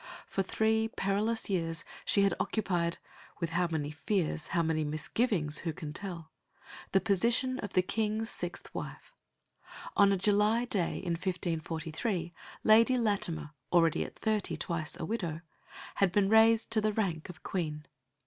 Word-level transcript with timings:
For 0.25 0.41
three 0.41 0.87
perilous 0.87 1.47
years 1.47 1.85
she 2.05 2.23
had 2.23 2.33
occupied 2.39 2.97
with 3.39 3.51
how 3.51 3.67
many 3.67 3.91
fears, 3.91 4.47
how 4.47 4.63
many 4.63 4.83
misgivings, 4.83 5.59
who 5.59 5.71
can 5.73 5.93
tell? 5.93 6.31
the 6.91 6.99
position 6.99 7.59
of 7.59 7.73
the 7.73 7.83
King's 7.83 8.31
sixth 8.31 8.73
wife. 8.73 9.13
On 9.95 10.11
a 10.11 10.17
July 10.17 10.65
day 10.65 10.97
in 10.97 11.11
1543 11.13 12.33
Lady 12.63 12.97
Latimer, 12.97 13.51
already 13.71 14.03
at 14.03 14.17
thirty 14.17 14.57
twice 14.57 14.99
a 14.99 15.05
widow, 15.05 15.41
had 15.97 16.11
been 16.11 16.29
raised 16.29 16.71
to 16.71 16.81
the 16.81 16.93
rank 16.93 17.29
of 17.29 17.43
Queen. 17.43 17.85